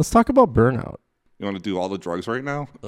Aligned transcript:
Let's 0.00 0.08
talk 0.08 0.30
about 0.30 0.54
burnout. 0.54 0.96
You 1.38 1.44
want 1.44 1.58
to 1.58 1.62
do 1.62 1.78
all 1.78 1.90
the 1.90 1.98
drugs 1.98 2.26
right 2.26 2.42
now? 2.42 2.68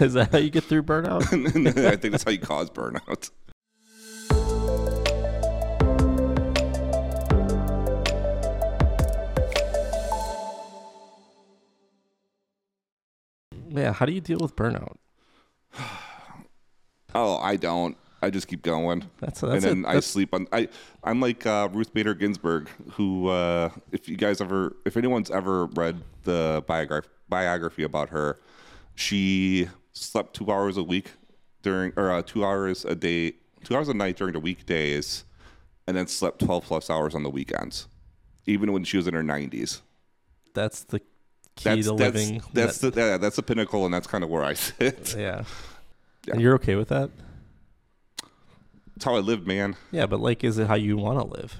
Is 0.00 0.14
that 0.14 0.30
how 0.32 0.38
you 0.38 0.48
get 0.48 0.64
through 0.64 0.84
burnout? 0.84 1.20
I 1.86 1.96
think 1.96 2.12
that's 2.12 2.24
how 2.24 2.30
you 2.30 2.38
cause 2.38 2.70
burnout. 2.70 3.28
yeah. 13.68 13.92
How 13.92 14.06
do 14.06 14.12
you 14.12 14.22
deal 14.22 14.38
with 14.38 14.56
burnout? 14.56 14.96
Oh, 17.14 17.36
I 17.36 17.56
don't. 17.56 17.98
I 18.22 18.30
just 18.30 18.46
keep 18.48 18.62
going. 18.62 19.04
That's 19.20 19.42
and 19.42 19.60
then 19.60 19.84
it. 19.84 19.88
I 19.88 20.00
sleep 20.00 20.32
on. 20.32 20.46
I 20.52 20.68
I'm 21.02 21.20
like 21.20 21.44
uh, 21.44 21.68
Ruth 21.72 21.92
Bader 21.92 22.14
Ginsburg, 22.14 22.68
who, 22.92 23.28
uh, 23.28 23.70
if 23.90 24.08
you 24.08 24.16
guys 24.16 24.40
ever, 24.40 24.76
if 24.86 24.96
anyone's 24.96 25.30
ever 25.30 25.66
read 25.66 26.00
the 26.24 26.62
biography 26.66 27.08
biography 27.28 27.82
about 27.82 28.10
her, 28.10 28.38
she 28.94 29.68
slept 29.92 30.34
two 30.34 30.50
hours 30.50 30.76
a 30.76 30.82
week 30.82 31.10
during, 31.62 31.92
or 31.96 32.10
uh, 32.10 32.22
two 32.22 32.44
hours 32.44 32.84
a 32.84 32.94
day, 32.94 33.32
two 33.64 33.74
hours 33.74 33.88
a 33.88 33.94
night 33.94 34.16
during 34.16 34.32
the 34.34 34.40
weekdays, 34.40 35.24
and 35.86 35.96
then 35.96 36.06
slept 36.06 36.38
twelve 36.40 36.64
plus 36.64 36.88
hours 36.90 37.14
on 37.14 37.22
the 37.24 37.30
weekends, 37.30 37.88
even 38.46 38.72
when 38.72 38.84
she 38.84 38.96
was 38.96 39.06
in 39.08 39.14
her 39.14 39.22
nineties. 39.22 39.82
that's 40.54 40.84
the 40.84 41.00
key 41.00 41.04
That's 41.64 41.86
to 41.86 41.94
that's 41.96 42.14
living. 42.14 42.42
that's 42.52 42.78
that- 42.78 42.94
the 42.94 43.00
yeah, 43.00 43.16
that's 43.16 43.36
the 43.36 43.42
pinnacle, 43.42 43.84
and 43.84 43.92
that's 43.92 44.06
kind 44.06 44.22
of 44.22 44.30
where 44.30 44.44
I 44.44 44.54
sit. 44.54 45.14
yeah. 45.18 45.44
Yeah. 46.26 46.34
And 46.34 46.40
you're 46.40 46.54
okay 46.54 46.76
with 46.76 46.88
that? 46.90 47.10
It's 49.02 49.04
how 49.08 49.16
I 49.16 49.18
live, 49.18 49.48
man. 49.48 49.74
Yeah, 49.90 50.06
but 50.06 50.20
like, 50.20 50.44
is 50.44 50.58
it 50.58 50.68
how 50.68 50.76
you 50.76 50.96
want 50.96 51.18
to 51.18 51.26
live? 51.26 51.56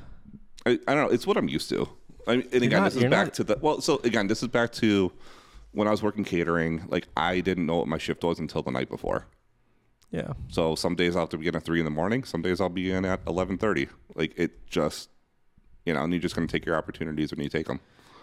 I, 0.64 0.78
I 0.86 0.94
don't 0.94 1.08
know. 1.08 1.12
It's 1.12 1.26
what 1.26 1.36
I'm 1.36 1.48
used 1.48 1.68
to. 1.70 1.88
I 2.28 2.36
mean, 2.36 2.48
and 2.52 2.62
again, 2.62 2.82
not- 2.82 2.92
this 2.92 3.02
is 3.02 3.10
back 3.10 3.26
not- 3.26 3.34
to 3.34 3.42
the 3.42 3.58
well. 3.60 3.80
So 3.80 4.00
again, 4.04 4.28
this 4.28 4.44
is 4.44 4.48
back 4.48 4.70
to 4.74 5.10
when 5.72 5.88
I 5.88 5.90
was 5.90 6.04
working 6.04 6.22
catering. 6.22 6.84
Like 6.86 7.08
I 7.16 7.40
didn't 7.40 7.66
know 7.66 7.78
what 7.78 7.88
my 7.88 7.98
shift 7.98 8.22
was 8.22 8.38
until 8.38 8.62
the 8.62 8.70
night 8.70 8.88
before. 8.88 9.26
Yeah. 10.12 10.34
So 10.50 10.76
some 10.76 10.94
days 10.94 11.16
I'll 11.16 11.22
have 11.22 11.30
to 11.30 11.36
begin 11.38 11.56
at 11.56 11.64
three 11.64 11.80
in 11.80 11.84
the 11.84 11.90
morning. 11.90 12.22
Some 12.22 12.42
days 12.42 12.60
I'll 12.60 12.68
be 12.68 12.92
in 12.92 13.04
at 13.04 13.18
eleven 13.26 13.58
thirty. 13.58 13.88
Like 14.14 14.34
it 14.38 14.64
just, 14.68 15.08
you 15.84 15.94
know, 15.94 16.04
and 16.04 16.12
you're 16.12 16.22
just 16.22 16.36
gonna 16.36 16.46
take 16.46 16.64
your 16.64 16.76
opportunities 16.76 17.32
when 17.32 17.40
you 17.42 17.48
take 17.48 17.66
them. 17.66 17.80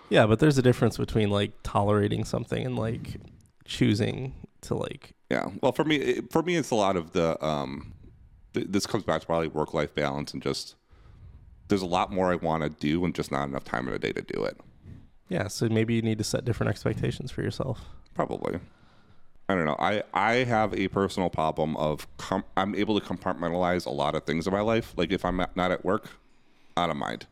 Yeah, 0.09 0.28
but 0.28 0.40
there's 0.40 0.58
a 0.58 0.62
difference 0.62 0.95
between 0.95 1.30
like 1.30 1.52
tolerating 1.64 2.23
something 2.23 2.66
and 2.66 2.78
like 2.80 3.17
choosing 3.66 4.34
to 4.62 4.75
like 4.75 5.12
Yeah. 5.30 5.50
Well, 5.62 5.73
for 5.73 5.84
me, 5.84 5.97
it, 5.97 6.31
for 6.31 6.42
me, 6.42 6.56
it's 6.56 6.72
a 6.72 6.75
lot 6.75 6.95
of 6.95 7.12
the. 7.12 7.44
um 7.45 7.95
th- 8.53 8.67
This 8.69 8.86
comes 8.86 9.03
back 9.03 9.22
to 9.22 9.28
probably 9.28 9.47
work 9.47 9.73
life 9.73 9.94
balance 9.95 10.33
and 10.33 10.42
just. 10.42 10.75
There's 11.67 11.81
a 11.83 11.88
lot 11.88 12.11
more 12.11 12.31
I 12.31 12.36
want 12.36 12.64
to 12.64 12.69
do 12.69 13.06
and 13.06 13.14
just 13.14 13.31
not 13.31 13.47
enough 13.47 13.64
time 13.64 13.88
in 13.88 13.94
a 13.94 14.00
day 14.00 14.11
to 14.11 14.23
do 14.23 14.44
it. 14.44 14.58
yeah, 15.28 15.47
so 15.47 15.69
maybe 15.69 15.94
you 15.94 16.02
need 16.02 16.17
to 16.17 16.23
set 16.23 16.44
different 16.44 16.72
expectations 16.72 17.30
for 17.30 17.44
yourself. 17.44 17.81
Probably. 18.16 18.59
I 19.47 19.53
don't 19.56 19.66
know. 19.66 19.75
I, 19.78 20.02
I 20.14 20.31
have 20.45 20.73
a 20.73 20.88
personal 20.88 21.30
problem 21.30 21.78
of 21.78 22.08
com- 22.17 22.44
I'm 22.58 22.73
able 22.73 23.00
to 23.00 23.06
compartmentalize 23.06 23.86
a 23.86 23.91
lot 23.91 24.16
of 24.16 24.23
things 24.23 24.47
in 24.47 24.53
my 24.53 24.61
life. 24.61 24.94
Like 24.97 25.11
if 25.11 25.23
I'm 25.23 25.38
not 25.56 25.72
at 25.72 25.86
work, 25.86 26.09
out 26.75 26.89
of 26.89 26.97
mind. 26.97 27.28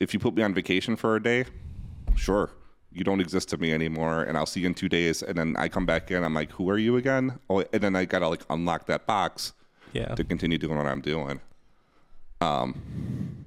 If 0.00 0.12
you 0.12 0.20
put 0.20 0.34
me 0.34 0.42
on 0.42 0.52
vacation 0.52 0.96
for 0.96 1.16
a 1.16 1.22
day, 1.22 1.44
sure, 2.14 2.50
you 2.90 3.04
don't 3.04 3.20
exist 3.20 3.48
to 3.50 3.56
me 3.56 3.72
anymore, 3.72 4.22
and 4.22 4.36
I'll 4.36 4.44
see 4.46 4.60
you 4.60 4.66
in 4.66 4.74
two 4.74 4.88
days. 4.90 5.22
And 5.22 5.36
then 5.38 5.54
I 5.58 5.68
come 5.68 5.86
back 5.86 6.10
in, 6.10 6.24
I'm 6.24 6.34
like, 6.34 6.52
who 6.52 6.68
are 6.68 6.78
you 6.78 6.96
again? 6.96 7.38
Oh, 7.48 7.64
and 7.72 7.82
then 7.82 7.96
I 7.96 8.04
gotta 8.04 8.28
like 8.28 8.42
unlock 8.50 8.84
that 8.86 9.06
box 9.06 9.52
Yeah. 9.92 10.14
to 10.14 10.24
continue 10.24 10.58
doing 10.58 10.76
what 10.76 10.86
I'm 10.86 11.00
doing. 11.00 11.40
Um. 12.40 13.46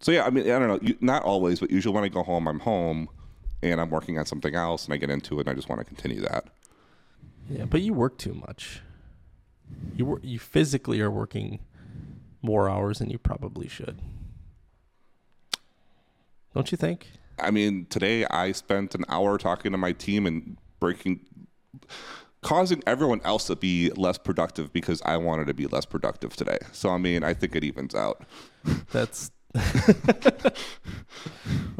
So 0.00 0.12
yeah, 0.12 0.24
I 0.26 0.30
mean, 0.30 0.44
I 0.44 0.58
don't 0.58 0.68
know. 0.68 0.78
You, 0.82 0.96
not 1.00 1.22
always, 1.22 1.60
but 1.60 1.70
usually 1.70 1.94
when 1.94 2.04
I 2.04 2.08
go 2.08 2.22
home, 2.22 2.46
I'm 2.46 2.60
home, 2.60 3.08
and 3.62 3.80
I'm 3.80 3.90
working 3.90 4.18
on 4.18 4.26
something 4.26 4.54
else, 4.54 4.84
and 4.84 4.92
I 4.92 4.98
get 4.98 5.08
into 5.08 5.38
it, 5.38 5.46
and 5.46 5.50
I 5.50 5.54
just 5.54 5.68
want 5.68 5.80
to 5.80 5.84
continue 5.84 6.20
that. 6.22 6.44
Yeah, 7.48 7.64
but 7.64 7.80
you 7.80 7.94
work 7.94 8.18
too 8.18 8.34
much. 8.34 8.80
You 9.96 10.04
wor- 10.04 10.20
you 10.22 10.38
physically 10.38 11.00
are 11.00 11.10
working 11.10 11.60
more 12.42 12.68
hours 12.68 12.98
than 12.98 13.08
you 13.08 13.18
probably 13.18 13.68
should. 13.68 14.00
Don't 16.54 16.70
you 16.70 16.76
think? 16.76 17.08
I 17.38 17.50
mean, 17.50 17.86
today 17.86 18.24
I 18.26 18.52
spent 18.52 18.94
an 18.94 19.04
hour 19.08 19.38
talking 19.38 19.72
to 19.72 19.78
my 19.78 19.92
team 19.92 20.26
and 20.26 20.56
breaking, 20.78 21.20
causing 22.44 22.80
everyone 22.86 23.20
else 23.24 23.46
to 23.48 23.56
be 23.56 23.90
less 23.96 24.18
productive 24.18 24.72
because 24.72 25.02
I 25.02 25.16
wanted 25.16 25.46
to 25.48 25.54
be 25.54 25.66
less 25.66 25.84
productive 25.86 26.36
today. 26.36 26.58
So, 26.72 26.90
I 26.90 26.98
mean, 26.98 27.24
I 27.24 27.34
think 27.34 27.56
it 27.56 27.64
evens 27.64 27.94
out. 27.96 28.22
That's 28.92 29.30
I'm 29.54 29.62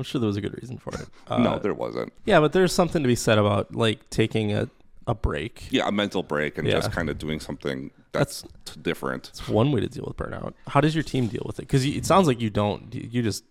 sure 0.02 0.20
there 0.20 0.26
was 0.28 0.36
a 0.36 0.40
good 0.40 0.54
reason 0.60 0.78
for 0.78 0.94
it. 0.94 1.06
Uh, 1.28 1.38
no, 1.38 1.58
there 1.58 1.74
wasn't. 1.74 2.12
Yeah, 2.24 2.40
but 2.40 2.52
there's 2.52 2.72
something 2.72 3.02
to 3.02 3.06
be 3.06 3.16
said 3.16 3.38
about 3.38 3.74
like 3.74 4.08
taking 4.10 4.52
a, 4.52 4.68
a 5.06 5.14
break. 5.14 5.66
Yeah, 5.70 5.88
a 5.88 5.92
mental 5.92 6.22
break 6.22 6.58
and 6.58 6.66
Yeah. 6.66 6.74
just 6.74 6.92
kind 6.92 7.08
of 7.10 7.18
doing 7.18 7.40
something 7.40 7.90
that's, 8.12 8.42
t- 8.64 8.80
different. 8.80 9.28
It's 9.30 9.48
one 9.48 9.72
way 9.72 9.80
to 9.80 9.88
deal 9.88 10.04
with 10.06 10.16
burnout. 10.16 10.54
How 10.68 10.80
does 10.80 10.94
your 10.94 11.04
team 11.04 11.26
deal 11.26 11.42
with 11.46 11.58
it? 11.58 11.62
Because 11.62 11.84
it 11.84 12.06
sounds 12.06 12.26
like 12.26 12.40
you 12.40 12.50
don't. 12.50 12.94
You 12.94 13.22
just 13.22 13.44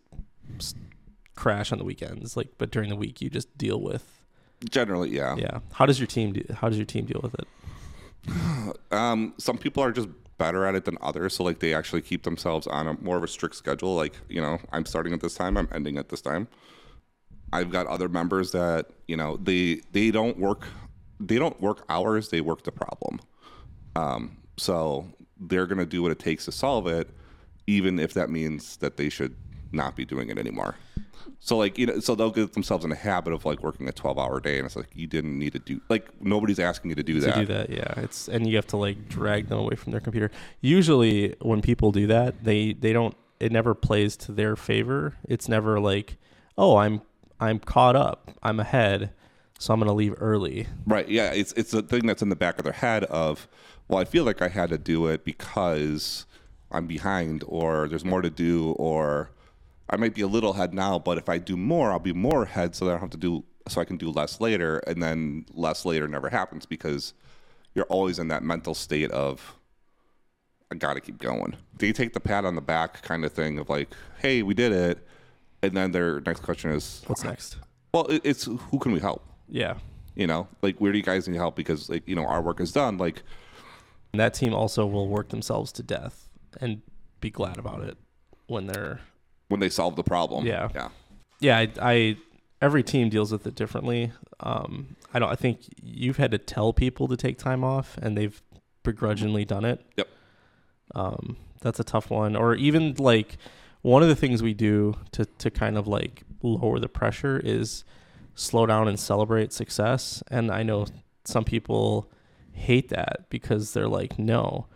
crash 1.36 1.72
on 1.72 1.78
the 1.78 1.84
weekends, 1.84 2.38
like, 2.38 2.50
but 2.58 2.72
during 2.72 2.90
the 2.90 2.96
week 2.96 3.22
you 3.22 3.30
just 3.30 3.56
deal 3.58 3.82
with. 3.82 4.20
Generally, 4.70 5.10
yeah. 5.10 5.36
Yeah. 5.36 5.60
How 5.74 5.86
does 5.86 6.00
your 6.00 6.08
team? 6.08 6.34
Do, 6.34 6.46
how 6.54 6.70
does 6.70 6.78
your 6.78 6.86
team 6.86 7.06
deal 7.06 7.22
with 7.22 7.36
it? 7.36 7.48
Um, 8.92 9.34
some 9.40 9.58
people 9.58 9.84
are 9.84 9.92
just 9.92 10.08
better 10.38 10.66
at 10.66 10.76
it 10.76 10.86
than 10.86 11.00
others. 11.02 11.36
So, 11.36 11.44
like, 11.44 11.60
they 11.60 11.74
actually 11.74 12.02
keep 12.02 12.24
themselves 12.24 12.68
on 12.68 12.88
a 12.88 12.94
more 13.02 13.18
of 13.18 13.24
a 13.24 13.28
strict 13.28 13.56
schedule. 13.56 13.96
Like, 13.96 14.14
you 14.30 14.40
know, 14.40 14.60
I'm 14.72 14.86
starting 14.86 15.14
at 15.14 15.20
this 15.20 15.34
time, 15.34 15.58
I'm 15.58 15.68
ending 15.72 15.98
at 15.98 16.10
this 16.10 16.22
time. 16.22 16.48
I've 17.54 17.70
got 17.70 17.86
other 17.86 18.10
members 18.10 18.52
that 18.52 18.88
you 19.08 19.16
know 19.16 19.38
they 19.38 19.82
they 19.92 20.10
don't 20.10 20.38
work 20.40 20.68
they 21.20 21.38
don't 21.38 21.60
work 21.62 21.86
hours 21.88 22.30
they 22.30 22.42
work 22.42 22.64
the 22.64 22.72
problem 22.72 23.20
um, 23.96 24.38
so 24.58 25.08
they're 25.40 25.68
going 25.68 25.78
to 25.78 25.86
do 25.86 26.02
what 26.02 26.12
it 26.12 26.18
takes 26.18 26.46
to 26.46 26.52
solve 26.52 26.88
it 26.88 27.12
even 27.68 28.00
if 28.00 28.14
that 28.16 28.32
means 28.32 28.78
that 28.78 28.98
they 28.98 29.08
should 29.08 29.36
not 29.72 29.96
be 29.96 30.04
doing 30.04 30.30
it 30.30 30.40
anymore 30.40 30.76
so 31.46 31.58
like 31.58 31.78
you 31.78 31.86
know 31.86 32.00
so 32.00 32.16
they'll 32.16 32.32
get 32.32 32.54
themselves 32.54 32.86
in 32.86 32.92
a 32.92 32.96
habit 32.96 33.34
of 33.34 33.44
like 33.44 33.62
working 33.62 33.88
a 33.90 33.92
12 33.92 34.18
hour 34.18 34.40
day 34.40 34.58
and 34.58 34.66
it's 34.66 34.76
like 34.78 34.88
you 34.94 35.06
didn't 35.08 35.38
need 35.38 35.52
to 35.52 35.60
do 35.60 35.82
like 35.90 36.08
nobody's 36.22 36.58
asking 36.60 36.90
you 36.90 36.96
to 36.96 37.04
do 37.04 37.20
that 37.20 37.34
to 37.34 37.40
do 37.42 37.46
that 37.46 37.70
yeah 37.70 37.94
it's 37.98 38.28
and 38.30 38.48
you 38.48 38.56
have 38.56 38.66
to 38.68 38.78
like 38.78 39.10
drag 39.10 39.50
them 39.50 39.60
away 39.60 39.76
from 39.76 39.92
their 39.92 40.02
computer 40.02 40.32
usually 40.62 41.36
when 41.42 41.62
people 41.62 41.92
do 41.92 42.08
that 42.08 42.44
they 42.44 42.74
they 42.74 42.94
don't 42.94 43.16
it 43.40 43.52
never 43.52 43.74
plays 43.74 44.16
to 44.16 44.32
their 44.32 44.56
favor 44.56 45.16
it's 45.28 45.50
never 45.50 45.80
like 45.80 46.18
oh 46.58 46.78
i'm 46.78 47.02
i'm 47.42 47.60
caught 47.60 47.96
up 47.96 48.32
i'm 48.42 48.60
ahead 48.60 49.12
so 49.60 49.74
i'm 49.74 49.80
gonna 49.80 49.94
leave 49.94 50.16
early 50.20 50.66
Right. 50.86 51.08
Yeah. 51.08 51.32
It's 51.32 51.52
it's 51.54 51.74
a 51.74 51.82
thing 51.82 52.06
that's 52.06 52.22
in 52.22 52.30
the 52.30 52.36
back 52.36 52.58
of 52.58 52.64
their 52.64 52.74
head 52.74 53.06
of, 53.06 53.48
well, 53.88 54.00
I 54.00 54.06
feel 54.06 54.24
like 54.26 54.42
I 54.42 54.50
had 54.50 54.70
to 54.70 54.78
do 54.78 55.08
it 55.08 55.24
because 55.24 56.26
I'm 56.72 56.86
behind, 56.88 57.44
or 57.48 57.88
there's 57.88 58.04
more 58.04 58.22
to 58.22 58.30
do, 58.30 58.72
or 58.78 59.32
I 59.90 59.98
might 59.98 60.14
be 60.14 60.22
a 60.22 60.28
little 60.28 60.54
ahead 60.54 60.74
now, 60.74 61.00
but 61.00 61.18
if 61.18 61.30
I 61.30 61.38
do 61.38 61.58
more, 61.58 61.92
I'll 61.92 62.00
be 62.00 62.14
more 62.14 62.44
ahead, 62.44 62.76
so 62.76 62.86
that 62.86 62.92
I 62.92 62.94
don't 62.96 63.02
have 63.02 63.10
to 63.12 63.18
do, 63.18 63.44
so 63.68 63.82
I 63.82 63.86
can 63.86 63.98
do 63.98 64.10
less 64.10 64.40
later, 64.40 64.80
and 64.80 65.02
then 65.02 65.46
less 65.54 65.86
later 65.86 66.08
never 66.08 66.30
happens 66.30 66.66
because 66.66 67.14
you're 67.76 67.86
always 67.86 68.20
in 68.20 68.30
that 68.30 68.44
mental 68.44 68.74
state 68.74 69.12
of, 69.12 69.56
I 70.72 70.76
got 70.76 70.94
to 70.94 71.02
keep 71.02 71.20
going. 71.20 71.56
They 71.78 71.92
take 71.92 72.14
the 72.14 72.20
pat 72.20 72.46
on 72.46 72.56
the 72.56 72.62
back 72.62 73.02
kind 73.02 73.26
of 73.26 73.34
thing 73.34 73.60
of 73.60 73.70
like, 73.70 73.94
hey, 74.20 74.42
we 74.42 74.54
did 74.54 74.72
it, 74.72 75.06
and 75.62 75.76
then 75.76 75.92
their 75.92 76.22
next 76.22 76.42
question 76.42 76.72
is, 76.72 77.04
what's 77.08 77.24
next 77.24 77.58
well, 77.94 78.08
it's 78.10 78.46
who 78.46 78.80
can 78.80 78.92
we 78.92 79.00
help? 79.00 79.24
yeah 79.50 79.76
you 80.16 80.26
know 80.28 80.48
like 80.62 80.80
where 80.80 80.92
do 80.92 80.98
you 80.98 81.04
guys 81.04 81.28
need 81.28 81.38
help 81.38 81.56
because 81.56 81.90
like 81.90 82.08
you 82.08 82.16
know 82.16 82.26
our 82.26 82.42
work 82.42 82.60
is 82.60 82.72
done 82.72 82.98
like 82.98 83.24
and 84.12 84.20
that 84.20 84.34
team 84.34 84.54
also 84.54 84.86
will 84.86 85.08
work 85.08 85.30
themselves 85.30 85.72
to 85.72 85.84
death 85.84 86.30
and 86.62 86.82
be 87.20 87.30
glad 87.30 87.58
about 87.58 87.82
it 87.82 87.98
when 88.48 88.68
they're 88.68 89.00
when 89.54 89.60
they 89.60 89.70
solve 89.70 89.96
the 89.96 90.04
problem. 90.04 90.48
Yeah. 90.48 90.70
yeah. 90.74 90.90
Yeah 91.40 91.58
I, 91.60 91.72
I 91.80 92.18
every 92.60 92.82
team 92.82 93.10
deals 93.10 93.32
with 93.32 93.46
it 93.46 93.54
differently. 93.54 94.12
Um 94.40 94.96
i 95.14 95.20
don't 95.20 95.30
i 95.30 95.36
think 95.36 95.60
you've 95.80 96.18
had 96.18 96.32
to 96.32 96.40
tell 96.40 96.74
people 96.74 97.08
to 97.08 97.16
take 97.16 97.38
time 97.38 97.64
off 97.64 98.00
and 98.02 98.18
they've 98.18 98.42
begrudgingly 98.82 99.46
done 99.46 99.64
it. 99.64 99.86
Yep. 99.96 100.08
um 100.96 101.38
that's 101.62 101.80
a 101.80 101.84
tough 101.84 102.10
one. 102.10 102.36
Or 102.36 102.56
even 102.56 102.96
like 102.98 103.38
one 103.84 104.02
of 104.02 104.10
the 104.10 104.16
things 104.16 104.42
we 104.42 104.56
do 104.56 104.96
to 105.12 105.26
to 105.38 105.52
kind 105.52 105.78
of 105.78 105.88
like 105.88 106.24
lower 106.42 106.80
the 106.80 106.90
pressure 106.90 107.40
is 107.44 107.86
slow 108.34 108.66
down 108.66 108.88
and 108.88 109.00
celebrate 109.00 109.54
success. 109.54 110.24
And 110.32 110.50
i 110.50 110.64
know 110.64 110.88
some 111.26 111.44
people 111.44 112.10
hate 112.54 112.90
that 112.90 113.30
because 113.30 113.74
they're 113.74 113.88
like 113.88 114.18
no 114.18 114.68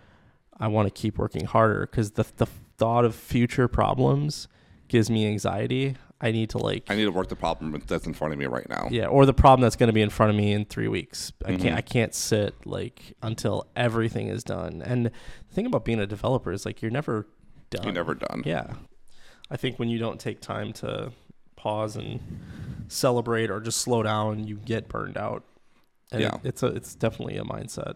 i 0.60 0.68
want 0.68 0.86
to 0.88 1.02
keep 1.02 1.18
working 1.18 1.46
harder. 1.46 1.88
Because 1.88 2.12
the, 2.12 2.28
the 2.38 2.48
thought 2.78 3.06
of 3.06 3.16
future 3.16 3.68
problems 3.68 4.48
gives 4.88 5.10
me 5.10 5.28
anxiety 5.28 5.96
i 6.22 6.32
need 6.32 6.50
to 6.50 6.58
like 6.58 6.84
i 6.90 6.96
need 6.96 7.04
to 7.06 7.12
work 7.12 7.28
the 7.30 7.36
problem 7.36 7.80
that's 7.88 8.06
in 8.08 8.14
front 8.14 8.34
of 8.34 8.40
me 8.40 8.46
right 8.46 8.68
now 8.70 8.88
yeah, 8.90 9.06
or 9.06 9.26
the 9.26 9.34
problem 9.34 9.62
that's 9.62 9.76
going 9.76 9.88
to 9.88 9.94
be 9.94 10.02
in 10.02 10.10
front 10.10 10.30
of 10.32 10.36
me 10.36 10.52
in 10.52 10.66
three 10.66 10.88
weeks. 10.88 11.32
I 11.46 11.50
can't. 11.50 11.62
Mm-hmm. 11.62 11.76
I 11.76 11.82
can't 11.82 12.14
sit 12.16 12.66
like 12.66 13.14
until 13.22 13.68
everything 13.76 14.28
is 14.30 14.44
done. 14.44 14.82
And 14.84 15.06
the 15.08 15.12
thing 15.54 15.66
about 15.68 15.86
being 15.86 16.00
a 16.00 16.08
developer 16.08 16.52
is 16.52 16.66
like 16.66 16.82
you're 16.82 16.90
never 16.92 17.28
done. 17.70 17.84
you're 17.84 17.94
never 17.94 18.16
done 18.16 18.42
Yeah. 18.46 18.74
I 19.52 19.58
think 19.58 19.78
when 19.78 19.90
you 19.90 20.00
don't 20.00 20.20
take 20.20 20.42
time 20.42 20.74
to 20.74 21.12
pause 21.56 21.96
and 21.96 22.20
celebrate 22.88 23.50
or 23.52 23.60
just 23.60 23.80
slow 23.80 24.04
down, 24.04 24.48
you 24.48 24.56
get 24.58 24.88
burned 24.88 25.18
out. 25.18 25.44
And 26.12 26.22
Yeah. 26.22 26.36
it, 26.36 26.42
it's 26.46 26.64
a 26.64 26.68
it's 26.68 26.96
definitely 26.96 27.38
a 27.38 27.44
mindset. 27.44 27.96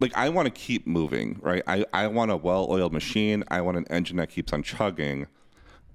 like 0.00 0.14
I 0.16 0.28
want 0.28 0.46
to 0.46 0.50
keep 0.52 0.86
moving, 0.86 1.38
right? 1.40 1.62
I, 1.66 1.84
I 1.92 2.06
want 2.08 2.30
a 2.30 2.36
well-oiled 2.36 2.92
machine. 2.92 3.44
I 3.48 3.60
want 3.62 3.76
an 3.76 3.86
engine 3.90 4.16
that 4.18 4.28
keeps 4.30 4.52
on 4.52 4.62
chugging. 4.62 5.26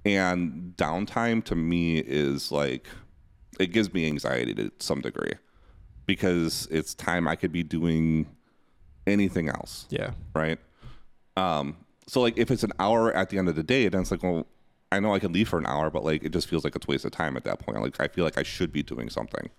And 0.06 0.74
downtime 0.76 1.42
to 1.46 1.56
me 1.56 1.98
is 1.98 2.52
like 2.52 2.86
it 3.58 3.72
gives 3.72 3.92
me 3.92 4.06
anxiety 4.06 4.54
to 4.54 4.70
some 4.78 5.00
degree 5.00 5.32
because 6.06 6.68
it's 6.70 6.94
time 6.94 7.26
I 7.26 7.34
could 7.34 7.50
be 7.50 7.64
doing 7.64 8.26
anything 9.06 9.48
else, 9.48 9.86
Yeah. 9.90 10.12
right? 10.34 10.58
Um, 11.36 11.76
so 12.06 12.20
like 12.20 12.38
if 12.38 12.52
it's 12.52 12.62
an 12.62 12.72
hour 12.78 13.12
at 13.12 13.30
the 13.30 13.38
end 13.38 13.48
of 13.48 13.56
the 13.56 13.64
day, 13.64 13.88
then 13.88 14.02
it's 14.02 14.12
like, 14.12 14.22
well, 14.22 14.46
I 14.92 15.00
know 15.00 15.12
I 15.12 15.18
can 15.18 15.32
leave 15.32 15.48
for 15.48 15.58
an 15.58 15.66
hour, 15.66 15.90
but 15.90 16.04
like 16.04 16.22
it 16.22 16.32
just 16.32 16.46
feels 16.46 16.62
like 16.62 16.76
it's 16.76 16.86
a 16.86 16.90
waste 16.90 17.04
of 17.04 17.10
time 17.10 17.36
at 17.36 17.42
that 17.42 17.58
point. 17.58 17.80
Like 17.80 18.00
I 18.00 18.06
feel 18.06 18.24
like 18.24 18.38
I 18.38 18.44
should 18.44 18.72
be 18.72 18.84
doing 18.84 19.10
something. 19.10 19.50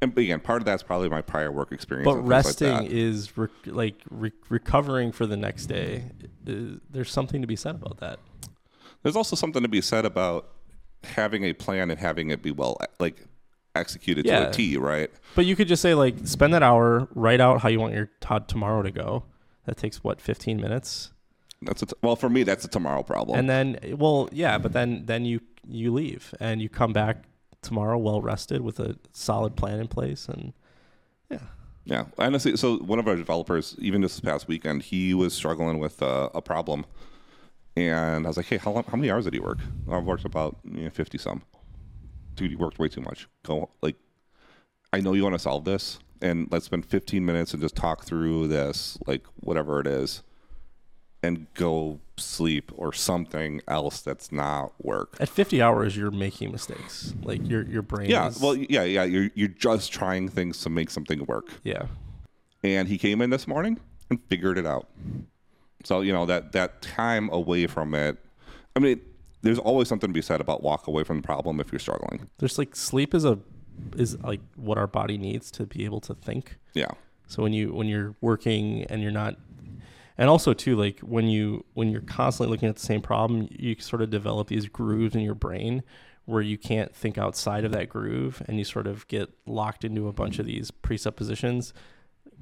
And 0.00 0.16
again, 0.18 0.40
part 0.40 0.60
of 0.62 0.66
that's 0.66 0.82
probably 0.82 1.08
my 1.10 1.20
prior 1.20 1.52
work 1.52 1.72
experience. 1.72 2.06
But 2.06 2.20
like 2.20 2.28
resting 2.28 2.68
that. 2.68 2.86
is 2.90 3.36
re- 3.36 3.48
like 3.66 3.96
re- 4.10 4.32
recovering 4.48 5.12
for 5.12 5.26
the 5.26 5.36
next 5.36 5.66
day. 5.66 6.10
Is, 6.46 6.78
there's 6.90 7.10
something 7.12 7.42
to 7.42 7.46
be 7.46 7.56
said 7.56 7.74
about 7.76 7.98
that. 7.98 8.18
There's 9.04 9.14
also 9.16 9.36
something 9.36 9.62
to 9.62 9.68
be 9.68 9.80
said 9.80 10.04
about 10.04 10.48
having 11.04 11.44
a 11.44 11.52
plan 11.52 11.90
and 11.90 12.00
having 12.00 12.30
it 12.30 12.42
be 12.42 12.50
well 12.50 12.78
like 12.98 13.24
executed 13.76 14.24
Yeah. 14.26 14.40
to 14.44 14.48
a 14.48 14.52
T, 14.52 14.76
right? 14.76 15.10
But 15.36 15.44
you 15.46 15.54
could 15.54 15.68
just 15.68 15.82
say 15.82 15.94
like 15.94 16.14
spend 16.26 16.52
that 16.54 16.62
hour, 16.62 17.06
write 17.14 17.40
out 17.40 17.60
how 17.60 17.68
you 17.68 17.78
want 17.80 17.94
your 17.94 18.10
t- 18.20 18.36
tomorrow 18.48 18.82
to 18.82 18.90
go. 18.90 19.24
That 19.66 19.76
takes 19.76 20.02
what 20.02 20.20
15 20.20 20.60
minutes. 20.60 21.12
That's 21.62 21.82
a 21.82 21.86
t- 21.86 21.94
well 22.02 22.16
for 22.16 22.28
me. 22.28 22.42
That's 22.42 22.64
a 22.64 22.68
tomorrow 22.68 23.02
problem. 23.02 23.38
and 23.38 23.48
then 23.48 23.78
well 23.96 24.28
yeah 24.32 24.58
but 24.58 24.72
then 24.72 25.04
then 25.06 25.24
you 25.24 25.40
you 25.66 25.92
leave 25.92 26.34
and 26.40 26.60
you 26.60 26.68
come 26.68 26.92
back 26.92 27.24
tomorrow 27.62 27.96
well 27.96 28.20
rested 28.20 28.60
with 28.60 28.78
a 28.80 28.96
solid 29.12 29.56
plan 29.56 29.80
in 29.80 29.88
place 29.88 30.28
and 30.28 30.52
yeah. 31.30 31.38
yeah, 31.84 32.04
honestly. 32.18 32.56
So 32.56 32.76
one 32.78 32.98
of 32.98 33.08
our 33.08 33.16
developers, 33.16 33.74
even 33.78 34.02
this 34.02 34.20
past 34.20 34.46
weekend, 34.48 34.82
he 34.82 35.14
was 35.14 35.32
struggling 35.34 35.78
with 35.78 36.02
uh, 36.02 36.28
a 36.34 36.42
problem, 36.42 36.84
and 37.76 38.24
I 38.26 38.28
was 38.28 38.36
like, 38.36 38.46
"Hey, 38.46 38.56
how 38.58 38.70
long, 38.72 38.84
how 38.84 38.96
many 38.96 39.10
hours 39.10 39.24
did 39.24 39.34
he 39.34 39.40
work? 39.40 39.58
"Oh, 39.88 39.98
I've 39.98 40.04
worked 40.04 40.24
about 40.24 40.56
you 40.64 40.84
know, 40.84 40.90
fifty 40.90 41.18
some. 41.18 41.42
Dude, 42.36 42.50
you 42.50 42.58
worked 42.58 42.78
way 42.78 42.88
too 42.88 43.00
much. 43.00 43.28
Go 43.44 43.70
like, 43.82 43.96
I 44.92 45.00
know 45.00 45.12
you 45.14 45.22
want 45.22 45.34
to 45.34 45.38
solve 45.38 45.64
this, 45.64 45.98
and 46.22 46.48
let's 46.50 46.66
spend 46.66 46.84
fifteen 46.86 47.24
minutes 47.24 47.52
and 47.52 47.62
just 47.62 47.76
talk 47.76 48.04
through 48.04 48.48
this, 48.48 48.98
like 49.06 49.24
whatever 49.36 49.80
it 49.80 49.86
is, 49.86 50.22
and 51.22 51.46
go 51.54 52.00
sleep 52.16 52.70
or 52.76 52.92
something 52.92 53.60
else 53.66 54.00
that's 54.00 54.30
not 54.30 54.72
work. 54.80 55.16
at 55.18 55.28
50 55.28 55.60
hours 55.60 55.96
you're 55.96 56.12
making 56.12 56.52
mistakes 56.52 57.12
like 57.24 57.44
your 57.48 57.62
your 57.66 57.82
brain 57.82 58.08
Yeah, 58.08 58.28
is, 58.28 58.40
well, 58.40 58.54
yeah, 58.56 58.84
yeah. 58.84 59.02
You're 59.02 59.30
you're 59.34 59.48
just 59.48 59.92
trying 59.92 60.28
things 60.28 60.60
to 60.62 60.70
make 60.70 60.90
something 60.90 61.24
work. 61.26 61.48
yeah 61.64 61.86
and 62.62 62.86
he 62.88 62.96
came 62.98 63.20
in 63.20 63.30
this 63.30 63.46
morning 63.48 63.78
and 64.10 64.20
figured 64.28 64.58
it 64.58 64.64
out. 64.66 64.88
So 65.84 66.00
you 66.00 66.12
know 66.12 66.26
that 66.26 66.52
that 66.52 66.82
time 66.82 67.30
away 67.30 67.66
from 67.66 67.94
it. 67.94 68.18
I 68.76 68.80
mean, 68.80 69.00
there's 69.42 69.58
always 69.58 69.88
something 69.88 70.10
to 70.10 70.14
be 70.14 70.22
said 70.22 70.40
about 70.40 70.62
walk 70.62 70.86
away 70.88 71.04
from 71.04 71.18
the 71.18 71.22
problem 71.22 71.60
if 71.60 71.70
you're 71.70 71.78
struggling. 71.78 72.28
there's 72.38 72.58
like 72.58 72.74
sleep 72.74 73.14
is 73.14 73.24
a 73.24 73.38
is 73.96 74.18
like 74.22 74.40
what 74.56 74.78
our 74.78 74.86
body 74.86 75.18
needs 75.18 75.50
to 75.50 75.66
be 75.66 75.84
able 75.84 76.00
to 76.00 76.14
think 76.14 76.56
Yeah, 76.74 76.92
so 77.26 77.42
when 77.42 77.52
you 77.52 77.72
when 77.72 77.86
you're 77.88 78.14
working 78.20 78.84
and 78.84 79.02
you're 79.02 79.12
not 79.12 79.36
and 80.16 80.30
also 80.30 80.54
too 80.54 80.76
like 80.76 81.00
when 81.00 81.28
you 81.28 81.64
when 81.74 81.90
you're 81.90 82.00
constantly 82.02 82.52
looking 82.52 82.68
at 82.68 82.76
the 82.76 82.86
same 82.86 83.02
problem 83.02 83.48
you 83.50 83.76
sort 83.80 84.00
of 84.00 84.10
develop 84.10 84.48
these 84.48 84.66
grooves 84.68 85.14
in 85.14 85.22
your 85.22 85.34
brain 85.34 85.82
where 86.24 86.40
you 86.40 86.56
can't 86.56 86.94
think 86.94 87.18
outside 87.18 87.64
of 87.64 87.72
that 87.72 87.88
groove 87.88 88.42
and 88.46 88.58
you 88.58 88.64
sort 88.64 88.86
of 88.86 89.06
get 89.08 89.28
locked 89.44 89.84
into 89.84 90.08
a 90.08 90.12
bunch 90.12 90.38
of 90.38 90.46
these 90.46 90.70
presuppositions 90.70 91.74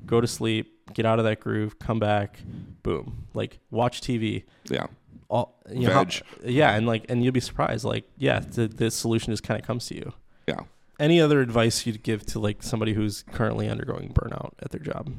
go 0.07 0.21
to 0.21 0.27
sleep 0.27 0.93
get 0.93 1.07
out 1.07 1.19
of 1.19 1.25
that 1.25 1.41
groove 1.41 1.79
come 1.79 1.99
back 1.99 2.41
boom. 2.83 3.27
Like 3.35 3.59
watch 3.71 4.01
tv 4.01 4.45
yeah, 4.71 4.87
all 5.29 5.55
you 5.71 5.87
know, 5.89 5.93
how- 5.95 6.07
yeah 6.45 6.75
and 6.75 6.87
like 6.87 7.07
and 7.09 7.23
you'll 7.23 7.33
be 7.33 7.41
surprised 7.41 7.85
like 7.85 8.05
yeah 8.19 8.41
the, 8.41 8.67
the 8.69 8.91
solution 8.91 9.33
just 9.33 9.43
kind 9.43 9.61
of 9.61 9.67
comes 9.67 9.87
to 9.87 9.95
you. 9.97 10.13
Yeah. 10.47 10.61
any 10.99 11.21
other 11.21 11.41
advice 11.41 11.87
you'd 11.87 12.03
give 12.03 12.27
to 12.27 12.39
like 12.41 12.63
somebody 12.63 12.93
who's 12.95 13.23
currently 13.33 13.69
undergoing 13.69 14.13
burnout 14.13 14.53
at 14.61 14.71
their 14.73 14.81
job? 14.81 15.13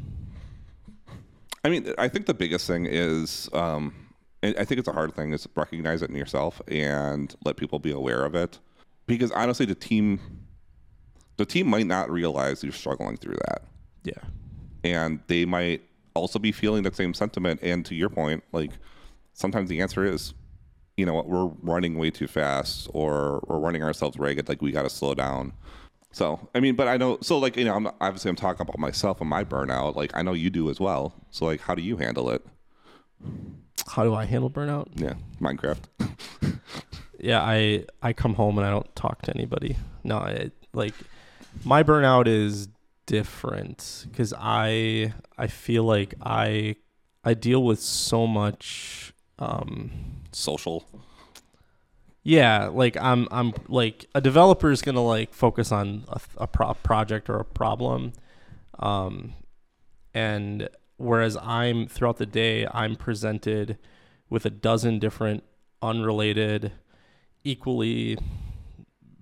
I 1.65 1.69
mean, 1.69 1.93
I 1.97 2.09
think 2.09 2.25
the 2.25 2.33
biggest 2.33 2.67
thing 2.67 2.85
is, 2.85 3.49
um, 3.53 3.93
I 4.43 4.65
think 4.65 4.79
it's 4.79 4.87
a 4.89 4.91
hard 4.93 5.13
thing, 5.15 5.31
is 5.31 5.47
recognize 5.55 6.01
it 6.01 6.09
in 6.09 6.15
yourself 6.17 6.61
and 6.67 7.33
let 7.45 7.55
people 7.55 7.79
be 7.79 7.91
aware 7.91 8.25
of 8.25 8.35
it. 8.35 8.59
Because 9.07 9.31
honestly, 9.31 9.65
the 9.65 9.75
team, 9.75 10.19
the 11.37 11.45
team 11.45 11.67
might 11.67 11.87
not 11.87 12.11
realize 12.11 12.61
you're 12.63 12.73
struggling 12.73 13.15
through 13.15 13.37
that. 13.47 13.61
yeah. 14.03 14.13
And 14.83 15.21
they 15.27 15.45
might 15.45 15.81
also 16.13 16.39
be 16.39 16.51
feeling 16.51 16.83
that 16.83 16.95
same 16.95 17.13
sentiment. 17.13 17.59
And 17.63 17.85
to 17.85 17.95
your 17.95 18.09
point, 18.09 18.43
like 18.51 18.71
sometimes 19.33 19.69
the 19.69 19.81
answer 19.81 20.05
is, 20.05 20.33
you 20.97 21.05
know 21.05 21.13
what, 21.13 21.27
we're 21.27 21.45
running 21.61 21.97
way 21.97 22.11
too 22.11 22.27
fast, 22.27 22.89
or 22.93 23.43
we're 23.47 23.59
running 23.59 23.83
ourselves 23.83 24.17
ragged. 24.17 24.47
Like 24.49 24.61
we 24.61 24.71
got 24.71 24.83
to 24.83 24.89
slow 24.89 25.13
down. 25.15 25.53
So 26.11 26.47
I 26.53 26.59
mean, 26.59 26.75
but 26.75 26.87
I 26.87 26.97
know. 26.97 27.17
So 27.21 27.39
like 27.39 27.57
you 27.57 27.65
know, 27.65 27.75
I'm 27.75 27.87
obviously 27.99 28.29
I'm 28.29 28.35
talking 28.35 28.61
about 28.61 28.77
myself 28.77 29.19
and 29.21 29.29
my 29.29 29.43
burnout. 29.43 29.95
Like 29.95 30.11
I 30.15 30.21
know 30.21 30.33
you 30.33 30.49
do 30.49 30.69
as 30.69 30.79
well. 30.79 31.15
So 31.31 31.45
like, 31.45 31.61
how 31.61 31.73
do 31.75 31.81
you 31.81 31.97
handle 31.97 32.29
it? 32.29 32.45
how 33.87 34.03
do 34.03 34.13
i 34.13 34.25
handle 34.25 34.49
burnout 34.49 34.87
Yeah, 34.95 35.13
Minecraft. 35.41 35.83
yeah 37.19 37.41
i 37.41 37.85
i 38.01 38.11
come 38.13 38.33
home 38.33 38.57
and 38.57 38.65
i 38.65 38.69
don't 38.69 38.93
talk 38.95 39.21
to 39.23 39.33
anybody 39.35 39.75
no 40.03 40.17
I, 40.17 40.51
like 40.73 40.93
my 41.63 41.83
burnout 41.83 42.27
is 42.27 42.67
different 43.05 44.05
because 44.09 44.33
i 44.37 45.13
i 45.37 45.47
feel 45.47 45.83
like 45.83 46.13
i 46.21 46.75
i 47.23 47.33
deal 47.33 47.63
with 47.63 47.79
so 47.79 48.25
much 48.25 49.13
um 49.39 49.91
Social. 50.31 50.85
yeah 52.23 52.67
like 52.67 52.97
i'm 52.97 53.27
i'm 53.29 53.53
like 53.67 54.05
a 54.15 54.21
developer 54.21 54.71
is 54.71 54.81
gonna 54.81 55.03
like 55.03 55.33
focus 55.33 55.71
on 55.71 56.05
a, 56.07 56.19
a 56.37 56.47
pro- 56.47 56.73
project 56.75 57.29
or 57.29 57.37
a 57.37 57.45
problem 57.45 58.13
um 58.79 59.33
and 60.13 60.69
whereas 60.97 61.37
i'm 61.41 61.87
throughout 61.87 62.17
the 62.17 62.25
day 62.25 62.65
i'm 62.71 62.95
presented 62.95 63.77
with 64.29 64.45
a 64.45 64.49
dozen 64.49 64.97
different 64.97 65.43
unrelated 65.81 66.71
equally 67.43 68.17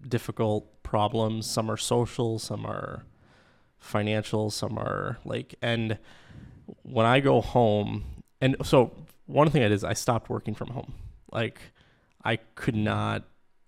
difficult 0.07 0.83
problems 0.83 1.49
some 1.49 1.69
are 1.69 1.77
social 1.77 2.37
some 2.37 2.65
are 2.65 3.03
financial 3.81 4.49
some 4.49 4.77
are 4.77 5.17
like 5.25 5.55
and 5.61 5.97
when 6.83 7.05
i 7.05 7.19
go 7.19 7.41
home 7.41 8.03
and 8.39 8.55
so 8.63 8.91
one 9.25 9.49
thing 9.49 9.61
i 9.63 9.67
did 9.67 9.73
is 9.73 9.83
i 9.83 9.93
stopped 9.93 10.29
working 10.29 10.53
from 10.55 10.69
home. 10.69 10.93
Like 11.31 11.59
i 12.23 12.37
could 12.55 12.75
not 12.75 13.23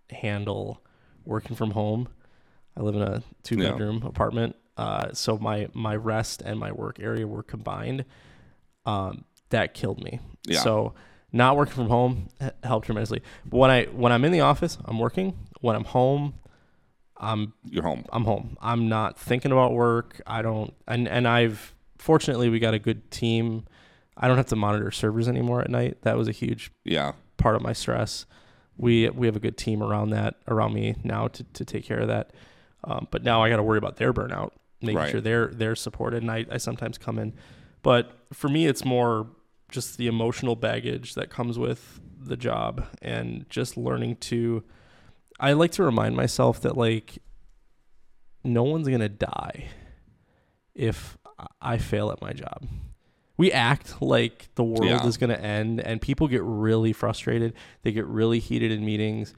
handle 0.10 0.82
working 1.26 1.56
from 1.56 1.72
home. 1.72 2.08
I 2.78 2.82
live 2.82 2.96
in 2.96 3.02
a 3.02 3.24
two 3.44 3.58
Yeah. 3.58 3.72
bedroom 3.72 4.04
apartment 4.04 4.56
uh, 4.78 5.12
so 5.14 5.38
my 5.38 5.68
my 5.74 5.96
rest 5.96 6.42
and 6.44 6.60
my 6.60 6.72
work 6.72 7.00
area 7.00 7.28
were 7.28 7.44
combined 7.44 8.06
um, 8.86 9.24
that 9.50 9.74
killed 9.74 10.04
me. 10.04 10.20
Yeah. 10.48 10.60
so 10.60 10.94
not 11.32 11.58
working 11.58 11.74
from 11.76 11.88
home 11.90 12.30
helped 12.64 12.86
tremendously. 12.86 13.22
But 13.46 13.58
when 13.58 13.72
i 13.72 13.86
when 13.86 14.12
i'm 14.12 14.24
in 14.26 14.32
the 14.32 14.42
office 14.42 14.78
i'm 14.86 15.00
working. 15.00 15.36
When 15.62 15.76
i'm 15.76 15.86
home 15.86 16.36
i'm 17.32 17.54
You're 17.66 17.84
home. 17.84 18.06
I'm 18.12 18.26
home. 18.26 18.58
I'm 18.62 18.88
not 18.90 19.18
thinking 19.18 19.52
about 19.52 19.74
work. 19.74 20.22
I 20.28 20.42
don't 20.42 20.74
and 20.88 21.08
and 21.08 21.28
I've 21.28 21.74
fortunately 21.98 22.50
we 22.50 22.60
got 22.60 22.74
a 22.74 22.80
good 22.80 23.10
team. 23.12 23.66
I 24.18 24.28
don't 24.28 24.38
have 24.38 24.48
to 24.48 24.56
monitor 24.56 24.92
servers 24.92 25.28
anymore 25.28 25.62
at 25.62 25.70
night. 25.70 26.02
That 26.04 26.18
was 26.18 26.28
a 26.28 26.32
huge 26.32 26.72
Yeah. 26.84 27.14
part 27.38 27.56
of 27.56 27.62
my 27.62 27.74
stress. 27.74 28.26
We 28.78 29.10
we 29.10 29.28
have 29.28 29.36
a 29.36 29.40
good 29.40 29.58
team 29.58 29.82
around 29.82 30.10
that 30.12 30.36
around 30.48 30.74
me 30.74 30.96
now 31.04 31.28
to, 31.30 31.44
to 31.44 31.66
take 31.66 31.86
care 31.86 32.00
of 32.00 32.08
that. 32.10 32.32
Um, 32.84 33.08
but 33.12 33.24
now 33.24 33.42
I 33.44 33.50
got 33.50 33.58
to 33.58 33.64
worry 33.64 33.78
about 33.78 33.96
their 33.98 34.12
burnout, 34.14 34.52
making 34.82 34.98
Right. 34.98 35.12
sure 35.12 35.22
they're 35.22 35.48
they're 35.48 35.76
supported. 35.76 36.22
And 36.24 36.32
I, 36.32 36.46
I 36.52 36.58
sometimes 36.58 36.98
come 36.98 37.18
in, 37.20 37.34
but 37.82 38.12
for 38.34 38.50
me 38.50 38.66
it's 38.68 38.84
more 38.84 39.28
just 39.70 39.98
the 39.98 40.08
emotional 40.08 40.56
baggage 40.56 41.16
that 41.16 41.30
comes 41.30 41.58
with 41.58 42.00
the 42.20 42.38
job 42.38 42.86
and 43.02 43.46
just 43.50 43.78
learning 43.78 44.18
to. 44.18 44.64
I 45.40 45.54
like 45.54 45.72
to 45.74 45.84
remind 45.84 46.16
myself 46.16 46.62
that 46.62 46.78
like 46.78 47.18
no 48.44 48.64
one's 48.64 48.88
gonna 48.88 49.10
die 49.10 49.68
if 50.76 51.18
I 51.62 51.78
fail 51.78 52.12
at 52.12 52.22
my 52.22 52.32
job. 52.34 52.66
We 53.38 53.52
act 53.52 54.02
like 54.02 54.50
the 54.56 54.64
world 54.64 54.86
Yeah. 54.86 55.06
is 55.08 55.18
going 55.18 55.32
to 55.32 55.42
end, 55.42 55.80
and 55.82 56.00
people 56.00 56.28
get 56.28 56.44
really 56.44 56.94
frustrated. 56.94 57.54
They 57.82 57.92
get 57.92 58.06
really 58.06 58.38
heated 58.38 58.72
in 58.72 58.86
meetings. 58.86 59.34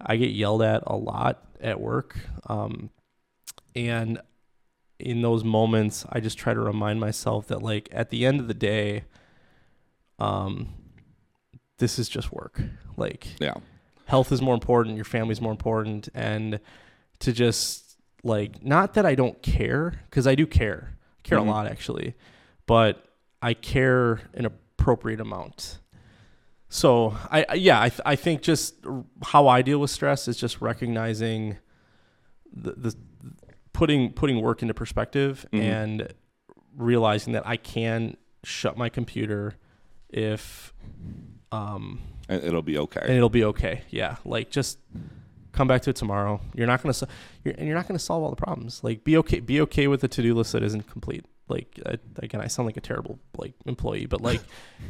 I 0.00 0.16
get 0.16 0.30
yelled 0.30 0.62
at 0.62 0.82
a 0.86 0.96
lot 0.96 1.44
at 1.60 1.80
work. 1.80 2.18
Um, 2.48 2.90
and 3.76 4.20
in 4.98 5.22
those 5.22 5.44
moments, 5.44 6.04
I 6.10 6.18
just 6.18 6.36
try 6.38 6.54
to 6.54 6.60
remind 6.60 6.98
myself 6.98 7.46
that, 7.46 7.62
like, 7.62 7.88
at 7.92 8.10
the 8.10 8.26
end 8.26 8.40
of 8.40 8.48
the 8.48 8.54
day, 8.54 9.04
um, 10.18 10.74
this 11.78 11.98
is 12.00 12.08
just 12.08 12.32
work. 12.32 12.60
Like, 12.96 13.28
Yeah. 13.40 13.54
Health 14.06 14.32
is 14.32 14.40
more 14.42 14.54
important, 14.54 14.96
your 14.96 15.04
family's 15.04 15.40
more 15.40 15.52
important, 15.52 16.08
and 16.14 16.58
to 17.20 17.32
just 17.32 17.98
like 18.24 18.64
not 18.64 18.94
that 18.94 19.04
I 19.06 19.14
don't 19.14 19.40
care 19.42 20.00
because 20.10 20.26
I 20.26 20.34
do 20.34 20.46
care, 20.46 20.96
I 21.18 21.28
care 21.28 21.38
Mhm. 21.38 21.46
a 21.46 21.50
lot 21.50 21.66
actually, 21.66 22.14
but 22.66 23.04
I 23.42 23.54
care 23.54 24.20
an 24.34 24.46
appropriate 24.46 25.20
amount. 25.20 25.78
So 26.68 27.16
I 27.30 27.54
yeah 27.54 27.80
I 27.80 27.88
th- 27.90 28.00
I 28.04 28.16
think 28.16 28.42
just 28.42 28.74
how 29.22 29.46
I 29.46 29.62
deal 29.62 29.78
with 29.78 29.90
stress 29.90 30.26
is 30.28 30.36
just 30.36 30.60
recognizing 30.60 31.58
the, 32.52 32.72
the 32.72 32.96
putting 33.72 34.12
putting 34.12 34.40
work 34.42 34.62
into 34.62 34.74
perspective 34.74 35.46
Mhm. 35.52 35.60
and 35.60 36.12
realizing 36.76 37.32
that 37.34 37.46
I 37.46 37.56
can 37.56 38.16
shut 38.44 38.76
my 38.76 38.88
computer 38.88 39.54
if 40.08 40.72
um 41.52 42.00
And 42.28 42.42
it'll 42.42 42.62
be 42.62 42.78
okay. 42.78 43.00
and 43.02 43.12
it'll 43.12 43.28
be 43.28 43.44
okay. 43.44 43.82
Yeah, 43.90 44.16
like 44.24 44.50
just 44.50 44.78
come 45.52 45.68
back 45.68 45.82
to 45.82 45.90
it 45.90 45.96
tomorrow. 45.96 46.40
You're 46.54 46.66
not 46.66 46.82
gonna 46.82 46.92
so- 46.94 47.08
you're, 47.44 47.54
and 47.56 47.66
you're 47.66 47.76
not 47.76 47.86
gonna 47.88 47.98
solve 47.98 48.22
all 48.22 48.30
the 48.30 48.36
problems. 48.36 48.82
Like 48.84 49.04
be 49.04 49.16
okay 49.18 49.40
be 49.40 49.60
okay 49.62 49.86
with 49.86 50.02
a 50.04 50.08
to 50.08 50.22
do 50.22 50.34
list 50.34 50.52
that 50.52 50.62
isn't 50.62 50.88
complete. 50.88 51.24
Like 51.48 51.80
I, 51.86 51.98
again, 52.18 52.40
I 52.40 52.48
sound 52.48 52.66
like 52.66 52.76
a 52.76 52.80
terrible 52.80 53.18
like 53.36 53.54
employee, 53.64 54.06
but 54.06 54.20
like 54.20 54.40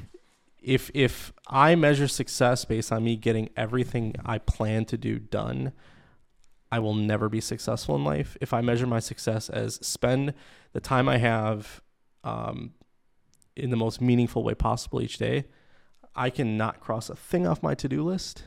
if 0.62 0.90
if 0.94 1.32
I 1.46 1.74
measure 1.74 2.08
success 2.08 2.64
based 2.64 2.90
on 2.90 3.04
me 3.04 3.16
getting 3.16 3.50
everything 3.56 4.14
I 4.24 4.38
plan 4.38 4.84
to 4.86 4.96
do 4.96 5.18
done, 5.18 5.72
I 6.72 6.78
will 6.80 6.94
never 6.94 7.28
be 7.28 7.40
successful 7.40 7.94
in 7.94 8.04
life. 8.04 8.36
If 8.40 8.52
I 8.52 8.60
measure 8.62 8.86
my 8.86 8.98
success 9.00 9.48
as 9.48 9.74
spend 9.86 10.34
the 10.72 10.80
time 10.80 11.08
I 11.08 11.18
have 11.18 11.80
um, 12.24 12.72
in 13.54 13.70
the 13.70 13.76
most 13.76 14.00
meaningful 14.00 14.42
way 14.42 14.54
possible 14.54 15.00
each 15.00 15.18
day, 15.18 15.44
I 16.16 16.30
can 16.30 16.56
not 16.56 16.80
cross 16.80 17.10
a 17.10 17.14
thing 17.16 17.46
off 17.46 17.62
my 17.62 17.74
to 17.76 17.88
do 17.88 18.02
list, 18.02 18.44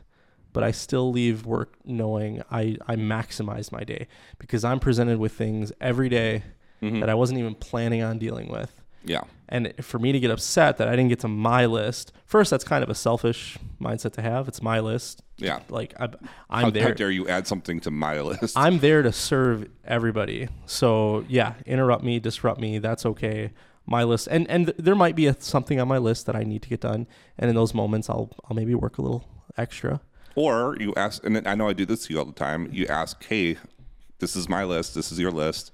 but 0.54 0.64
I 0.64 0.72
still 0.72 1.12
leave 1.12 1.46
work 1.46 1.74
knowing 1.86 2.42
I, 2.52 2.78
I 2.88 2.96
maximize 2.96 3.72
my 3.72 3.84
day 3.84 4.08
because 4.40 4.64
I'm 4.64 4.80
presented 4.80 5.20
with 5.20 5.34
things 5.34 5.72
every 5.80 6.10
day 6.10 6.44
Mhm. 6.82 7.02
that 7.02 7.10
I 7.10 7.14
wasn't 7.14 7.40
even 7.40 7.56
planning 7.56 8.02
on 8.02 8.18
dealing 8.20 8.48
with. 8.50 8.82
yeah. 9.04 9.22
And 9.52 9.74
for 9.82 9.98
me 9.98 10.12
to 10.12 10.20
get 10.20 10.30
upset 10.30 10.78
that 10.78 10.88
I 10.88 10.92
didn't 10.92 11.10
get 11.10 11.20
to 11.22 11.28
my 11.28 11.66
list, 11.66 12.12
first, 12.26 12.52
that's 12.52 12.64
kind 12.64 12.84
of 12.84 12.90
a 12.90 12.94
selfish 12.96 13.58
mindset 13.82 14.14
to 14.14 14.22
have. 14.22 14.48
It's 14.48 14.62
my 14.62 14.80
list. 14.80 15.24
Yeah. 15.38 15.62
Like 15.70 15.94
I, 16.00 16.04
How, 16.04 16.10
I'm 16.50 16.64
how 16.66 16.70
there. 16.70 16.94
dare 16.94 17.10
you 17.10 17.28
add 17.28 17.48
something 17.48 17.80
to 17.82 17.92
my 17.92 18.22
list? 18.22 18.56
I'm 18.58 18.78
there 18.80 19.02
to 19.02 19.12
serve 19.12 19.68
everybody. 19.86 20.50
So 20.68 21.26
yeah, 21.28 21.56
interrupt 21.66 22.04
me, 22.04 22.20
disrupt 22.20 22.60
me. 22.62 22.78
That's 22.78 23.06
okay. 23.08 23.52
My 23.90 24.04
list, 24.04 24.28
and 24.30 24.48
and 24.52 24.68
there 24.78 24.94
might 24.94 25.16
be 25.16 25.26
a, 25.26 25.36
something 25.40 25.80
on 25.80 25.88
my 25.88 25.98
list 25.98 26.28
that 26.28 26.36
I 26.36 26.44
need 26.44 26.62
to 26.62 26.70
get 26.70 26.80
done, 26.82 27.08
and 27.40 27.50
in 27.50 27.56
those 27.56 27.74
moments, 27.74 28.08
I'll 28.08 28.30
I'll 28.48 28.56
maybe 28.56 28.76
work 28.76 29.00
a 29.00 29.02
little 29.02 29.28
extra. 29.58 30.00
Or 30.36 30.78
you 30.80 30.94
ask, 30.96 31.26
and 31.26 31.46
I 31.48 31.56
know 31.56 31.68
I 31.68 31.74
do 31.74 31.86
this 31.88 32.06
to 32.06 32.14
you 32.14 32.20
all 32.20 32.26
the 32.26 32.32
time. 32.32 32.70
You 32.72 32.86
ask, 32.86 33.24
"Hey, 33.26 33.58
this 34.20 34.36
is 34.36 34.48
my 34.48 34.64
list. 34.64 34.94
This 34.94 35.12
is 35.12 35.18
your 35.20 35.32
list. 35.32 35.72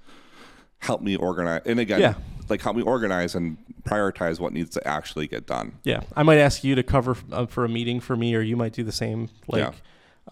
Help 0.78 1.02
me 1.02 1.14
organize." 1.14 1.60
And 1.66 1.78
again, 1.78 2.00
Yeah. 2.00 2.14
like 2.48 2.62
help 2.62 2.74
me 2.76 2.82
organize 2.82 3.34
and 3.34 3.58
prioritize 3.84 4.40
what 4.40 4.54
needs 4.54 4.70
to 4.70 4.88
actually 4.88 5.26
get 5.28 5.46
done. 5.46 5.72
Yeah, 5.84 6.00
I 6.16 6.22
might 6.22 6.38
ask 6.38 6.64
you 6.64 6.74
to 6.74 6.82
cover 6.82 7.18
uh, 7.30 7.44
for 7.44 7.66
a 7.66 7.68
meeting 7.68 8.00
for 8.00 8.16
me, 8.16 8.34
or 8.34 8.40
you 8.40 8.56
might 8.56 8.72
do 8.72 8.82
the 8.82 8.92
same. 8.92 9.28
Like, 9.46 9.60
Yeah. 9.62 9.72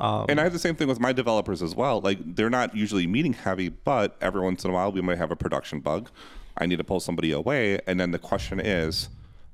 um, 0.00 0.24
And 0.30 0.40
I 0.40 0.44
have 0.44 0.54
the 0.54 0.58
same 0.58 0.74
thing 0.74 0.88
with 0.88 1.00
my 1.00 1.12
developers 1.12 1.62
as 1.62 1.74
well. 1.74 2.00
Like 2.00 2.18
they're 2.34 2.48
not 2.50 2.74
usually 2.74 3.06
meeting 3.06 3.34
heavy, 3.34 3.68
but 3.68 4.16
every 4.22 4.40
once 4.40 4.64
in 4.64 4.70
a 4.70 4.72
while 4.74 4.90
we 4.90 5.02
might 5.02 5.18
have 5.18 5.30
a 5.30 5.36
production 5.36 5.80
bug. 5.80 6.08
I 6.56 6.66
need 6.66 6.76
to 6.78 6.84
pull 6.84 7.00
somebody 7.00 7.32
away, 7.32 7.80
and 7.86 7.98
then 7.98 8.10
the 8.12 8.18
question 8.18 8.60
is, 8.60 9.08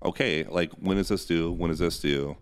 okay, 0.04 0.44
like 0.44 0.72
when 0.72 0.98
is 0.98 1.08
this 1.08 1.24
due? 1.24 1.50
When 1.52 1.70
is 1.70 1.78
this 1.78 1.98
due? 1.98 2.36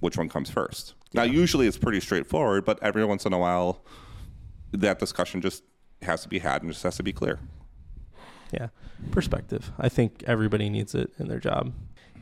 Which 0.00 0.16
one 0.18 0.28
comes 0.28 0.50
first? 0.50 0.94
Now, 1.14 1.22
usually 1.22 1.66
it's 1.66 1.78
pretty 1.78 2.00
straightforward, 2.00 2.64
but 2.64 2.82
every 2.82 3.04
once 3.04 3.26
in 3.26 3.32
a 3.32 3.38
while, 3.38 3.84
that 4.72 4.98
discussion 4.98 5.40
just 5.40 5.62
has 6.00 6.22
to 6.22 6.28
be 6.28 6.38
had 6.40 6.62
and 6.62 6.72
just 6.72 6.82
has 6.82 6.96
to 6.96 7.02
be 7.02 7.12
clear. 7.12 7.38
yeah, 8.52 8.68
perspective. 9.10 9.70
I 9.78 9.88
think 9.88 10.24
everybody 10.26 10.68
needs 10.68 10.94
it 10.94 11.12
in 11.18 11.28
their 11.28 11.38
job. 11.38 11.72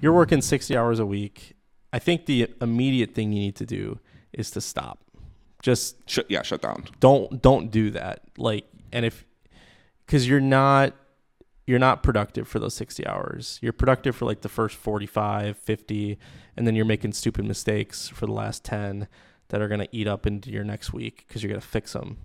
You're 0.00 0.12
working 0.12 0.42
60 0.42 0.76
hours 0.76 0.98
a 0.98 1.06
week. 1.06 1.54
I 1.92 1.98
think 1.98 2.26
the 2.26 2.48
immediate 2.60 3.14
thing 3.14 3.32
you 3.32 3.40
need 3.40 3.56
to 3.56 3.66
do 3.66 3.98
is 4.32 4.50
to 4.52 4.60
stop. 4.60 4.98
Just 5.62 5.96
Shut, 6.08 6.26
yeah, 6.30 6.42
shut 6.42 6.62
down. 6.62 6.84
don't 7.00 7.42
don't 7.42 7.70
do 7.70 7.90
that 7.90 8.22
like 8.38 8.64
and 8.92 9.04
if 9.04 9.26
because 10.06 10.26
you're 10.26 10.40
not 10.40 10.94
you're 11.70 11.78
not 11.78 12.02
productive 12.02 12.46
for 12.48 12.58
those 12.58 12.74
60 12.74 13.06
hours. 13.06 13.58
You're 13.62 13.72
productive 13.72 14.16
for 14.16 14.24
like 14.26 14.40
the 14.42 14.48
first 14.48 14.76
45 14.76 15.56
50 15.56 16.18
and 16.56 16.66
then 16.66 16.74
you're 16.74 16.84
making 16.94 17.12
stupid 17.12 17.44
mistakes 17.44 18.08
for 18.08 18.26
the 18.26 18.32
last 18.32 18.64
10 18.64 19.06
that 19.48 19.60
are 19.62 19.68
going 19.68 19.80
to 19.80 19.88
eat 19.92 20.06
up 20.08 20.26
into 20.26 20.50
your 20.50 20.64
next 20.64 20.92
week 20.92 21.24
because 21.26 21.42
you're 21.42 21.48
going 21.50 21.60
to 21.60 21.66
fix 21.66 21.92
them 21.92 22.16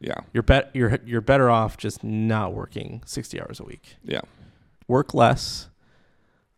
Yeah, 0.00 0.20
you're 0.32 0.42
bet 0.42 0.70
you're 0.74 0.98
you're 1.04 1.20
better 1.20 1.48
off 1.50 1.76
just 1.76 2.02
not 2.02 2.52
working 2.54 3.02
60 3.06 3.40
hours 3.40 3.60
a 3.60 3.64
week. 3.64 3.96
Yeah, 4.02 4.22
work 4.88 5.14
less 5.14 5.68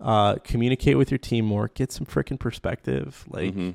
uh 0.01 0.35
communicate 0.45 0.97
with 0.99 1.11
your 1.11 1.19
team 1.19 1.45
more 1.47 1.69
get 1.69 1.91
some 1.91 2.07
freaking 2.07 2.39
perspective 2.39 3.25
like 3.29 3.55
Mhm. 3.55 3.75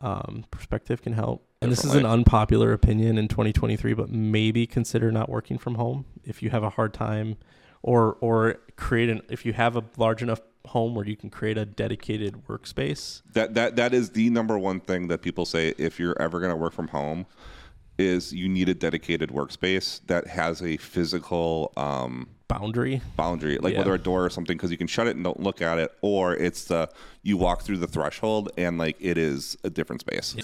um, 0.00 0.44
perspective 0.52 1.02
can 1.02 1.12
help. 1.14 1.44
And 1.60 1.72
this 1.72 1.84
is 1.84 1.92
an 1.96 2.06
unpopular 2.06 2.72
opinion 2.72 3.18
in 3.18 3.26
2023, 3.26 3.92
but 3.94 4.08
maybe 4.08 4.64
consider 4.64 5.10
not 5.10 5.28
working 5.28 5.58
from 5.58 5.74
home 5.74 6.04
if 6.22 6.40
you 6.42 6.50
have 6.50 6.62
a 6.62 6.70
hard 6.70 6.94
time, 6.94 7.36
or 7.82 8.16
or 8.20 8.56
create 8.76 9.08
an 9.08 9.22
if 9.28 9.44
you 9.46 9.52
have 9.52 9.76
a 9.76 9.84
large 9.96 10.22
enough 10.22 10.40
home 10.66 10.94
where 10.94 11.06
you 11.06 11.16
can 11.16 11.30
create 11.30 11.56
a 11.56 11.64
dedicated 11.64 12.34
workspace. 12.48 13.22
that 13.32 13.54
that 13.54 13.76
that 13.76 13.94
is 13.94 14.10
the 14.10 14.28
number 14.30 14.58
one 14.58 14.80
thing 14.80 15.08
that 15.08 15.22
people 15.22 15.46
say 15.46 15.74
if 15.78 15.98
you're 15.98 16.20
ever 16.20 16.40
going 16.40 16.50
to 16.50 16.56
work 16.56 16.72
from 16.74 16.88
home 16.88 17.26
is 17.98 18.32
you 18.32 18.48
need 18.48 18.68
a 18.68 18.74
dedicated 18.74 19.30
workspace 19.30 20.00
that 20.06 20.26
has 20.28 20.62
a 20.62 20.76
physical 20.76 21.72
um, 21.76 22.28
Boundary. 22.46 23.00
boundary, 23.16 23.58
like 23.58 23.72
Yeah. 23.72 23.78
whether 23.80 23.94
a 23.94 23.98
door 23.98 24.24
or 24.24 24.30
something, 24.30 24.56
because 24.56 24.70
you 24.70 24.78
can 24.78 24.86
shut 24.86 25.06
it 25.08 25.16
and 25.16 25.24
don't 25.24 25.40
look 25.40 25.60
at 25.60 25.78
it, 25.78 25.90
or 26.00 26.34
it's 26.36 26.64
the 26.64 26.88
you 27.22 27.36
walk 27.36 27.62
through 27.62 27.78
the 27.78 27.88
threshold 27.88 28.50
and 28.56 28.78
like 28.78 28.96
it 29.00 29.18
is 29.18 29.56
a 29.64 29.70
different 29.70 30.00
space. 30.02 30.36